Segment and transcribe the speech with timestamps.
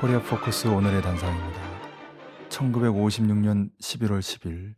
[0.00, 1.60] 코리아 포커스 오늘의 단상입니다.
[2.48, 4.74] 1956년 11월 10일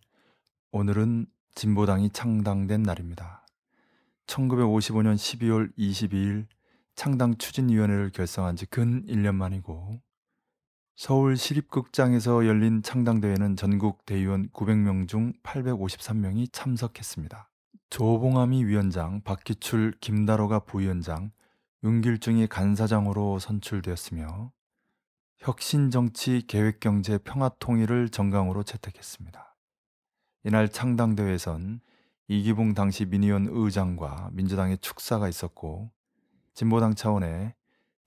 [0.72, 3.46] 오늘은 진보당이 창당된 날입니다.
[4.26, 6.46] 1955년 12월 22일
[6.96, 10.00] 창당 추진위원회를 결성한 지 근 1년 만이고
[10.96, 17.48] 서울 시립극장에서 열린 창당대회는 전국 대의원 900명 중 853명이 참석했습니다.
[17.90, 21.30] 조봉암이 위원장, 박기출, 김다로가 부위원장,
[21.84, 24.50] 윤길중이 간사장으로 선출되었으며
[25.42, 29.56] 혁신정치, 계획경제, 평화통일을 정강으로 채택했습니다.
[30.44, 31.80] 이날 창당대회에선
[32.28, 35.90] 이기붕 당시 민의원 의장과 민주당의 축사가 있었고
[36.54, 37.54] 진보당 차원의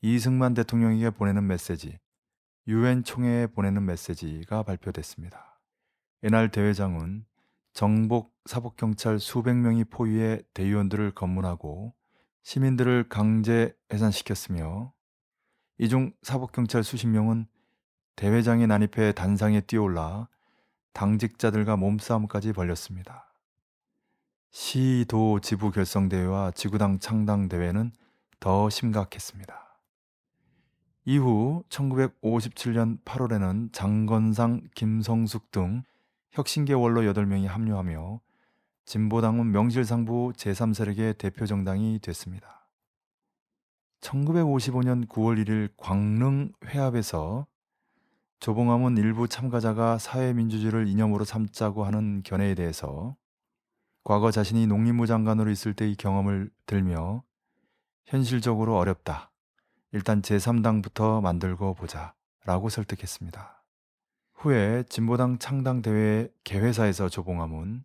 [0.01, 1.99] 이승만 대통령에게 보내는 메시지,
[2.69, 5.59] 유엔 총회에 보내는 메시지가 발표됐습니다.
[6.21, 7.25] 이날 대회장은
[7.73, 11.93] 정복 사법경찰 수백 명이 포위해 대의원들을 검문하고
[12.43, 14.94] 시민들을 강제 해산시켰으며
[15.77, 17.47] 이중 사법경찰 수십 명은
[18.15, 20.29] 대회장에 난입해 단상에 뛰어올라
[20.93, 23.33] 당직자들과 몸싸움까지 벌였습니다.
[24.51, 27.91] 시도 지부 결성대회와 지구당 창당대회는
[28.39, 29.79] 더 심각했습니다.
[31.03, 35.83] 이후 1957년 8월에는 장건상, 김성숙 등
[36.31, 38.21] 혁신계 원로 8명이 합류하며
[38.85, 42.64] 진보당은 명실상부 제3세력의 대표 정당이 됐습니다.
[44.05, 47.47] 1955년 9월 1일 광릉 회합에서
[48.39, 53.15] 조봉암은 일부 참가자가 사회민주주의를 이념으로 삼자고 하는 견해에 대해서
[54.03, 57.23] 과거 자신이 농림부 장관으로 있을 때의 경험을 들며
[58.05, 59.31] 현실적으로 어렵다.
[59.91, 62.13] 일단 제3당부터 만들고 보자.
[62.43, 63.63] 라고 설득했습니다.
[64.35, 67.83] 후에 진보당 창당대회 개회사에서 조봉암은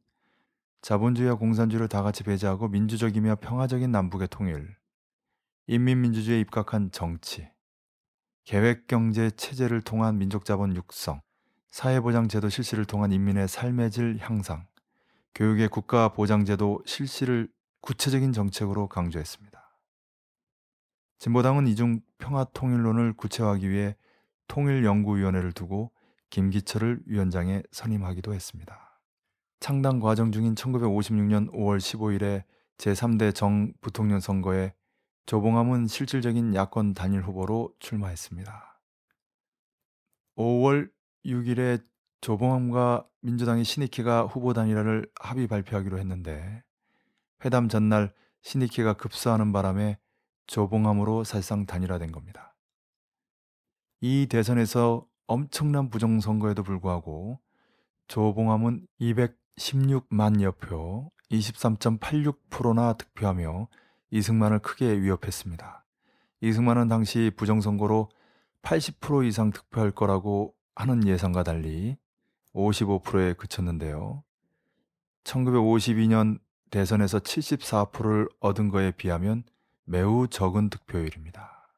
[0.83, 4.77] 자본주의와 공산주의를 다 같이 배제하고 민주적이며 평화적인 남북의 통일,
[5.67, 7.49] 인민민주주의에 입각한 정치,
[8.45, 11.21] 계획경제 체제를 통한 민족자본 육성,
[11.69, 14.67] 사회보장제도 실시를 통한 인민의 삶의 질 향상,
[15.35, 17.49] 교육의 국가보장제도 실시를
[17.81, 19.61] 구체적인 정책으로 강조했습니다.
[21.19, 23.95] 진보당은 이중 평화통일론을 구체화하기 위해
[24.49, 25.93] 통일연구위원회를 두고
[26.31, 29.01] 김기철을 위원장에 선임하기도 했습니다.
[29.61, 32.45] 창당 과정 중인 1956년 5월 15일에
[32.79, 34.73] 제3대 정 부통령 선거에
[35.27, 38.81] 조봉암은 실질적인 야권 단일 후보로 출마했습니다.
[40.37, 40.91] 5월
[41.25, 41.85] 6일에
[42.21, 46.63] 조봉암과 민주당의 신익희가 후보 단일화를 합의 발표하기로 했는데
[47.45, 49.99] 회담 전날 신익희가 급사하는 바람에
[50.47, 52.57] 조봉암으로 사실상 단일화된 겁니다.
[54.01, 57.39] 이 대선에서 엄청난 부정선거에도 불구하고
[58.09, 63.69] 조봉암은 216만 여 표 23.86%나 득표하며
[64.11, 65.85] 이승만을 크게 위협했습니다.
[66.41, 68.09] 이승만은 당시 부정선거로
[68.63, 71.97] 80% 이상 득표할 거라고 하는 예상과 달리
[72.55, 74.25] 55%에 그쳤는데요.
[75.25, 76.39] 1952년
[76.71, 79.45] 대선에서 74%를 얻은 거에 비하면
[79.85, 81.69] 매우 적은 득표율입니다.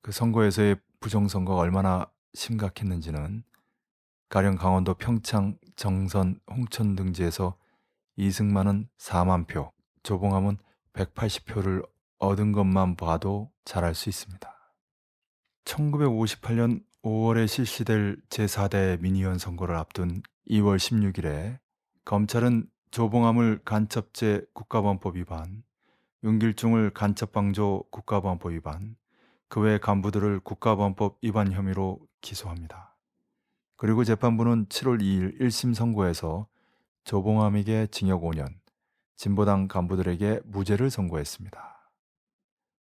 [0.00, 3.44] 그 선거에서의 부정선거가 얼마나 심각했는지는
[4.28, 7.56] 가령 강원도 평창, 정선, 홍천 등지에서
[8.16, 9.72] 이승만은 4만 표,
[10.02, 10.56] 조봉암은
[10.94, 11.86] 180표를
[12.18, 14.48] 얻은 것만 봐도 잘 알 수 있습니다.
[15.64, 21.58] 1958년 5월에 실시될 제4대 미니언 선거를 앞둔 2월 16일에
[22.04, 25.62] 검찰은 조봉암을 간첩죄 국가보안법 위반,
[26.24, 28.96] 윤길중을 간첩방조 국가보안법 위반,
[29.48, 32.96] 그 외 간부들을 국가보안법 위반 혐의로 기소합니다.
[33.76, 36.46] 그리고 재판부는 7월 2일 1심 선고에서
[37.04, 38.54] 조봉암에게 징역 5년,
[39.16, 41.90] 진보당 간부들에게 무죄를 선고했습니다.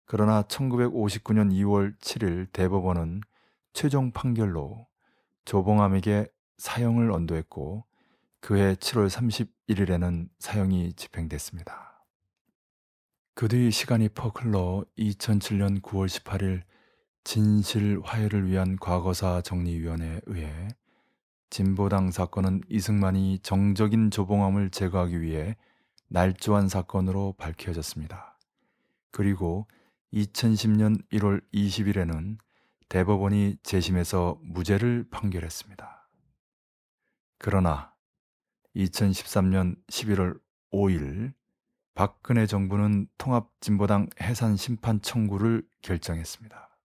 [0.07, 3.21] 그러나 1959년 2월 7일 대법원은
[3.73, 4.87] 최종 판결로
[5.45, 6.27] 조봉암에게
[6.57, 7.85] 사형을 언도했고
[8.41, 12.05] 그해 7월 31일에는 사형이 집행됐습니다.
[13.35, 16.63] 그 뒤 시간이 퍽 흘러 2007년 9월 18일
[17.23, 20.69] 진실 화해를 위한 과거사 정리위원회에 의해
[21.51, 25.57] 진보당 사건은 이승만이 정적인 조봉암을 제거하기 위해
[26.09, 28.39] 날조한 사건으로 밝혀졌습니다.
[29.11, 29.67] 그리고
[30.13, 32.39] 2010년 1월 20일에는
[32.89, 36.09] 대법원이 재심에서 무죄를 판결했습니다.
[37.39, 37.95] 그러나
[38.75, 40.41] 2013년 11월
[40.73, 41.35] 5일
[41.95, 46.79] 박근혜 정부는 통합진보당 해산 심판 청구를 결정했습니다.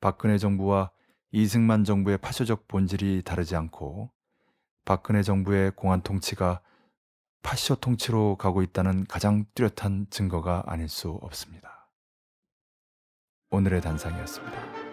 [0.00, 0.90] 박근혜 정부와
[1.32, 4.10] 이승만 정부의 파쇼적 본질이 다르지 않고
[4.84, 6.60] 박근혜 정부의 공안 통치가
[7.46, 11.88] 파쇼 통치로 가고 있다는 가장 뚜렷한 증거가 아닐 수 없습니다.
[13.50, 14.85] 오늘의 단상이었습니다.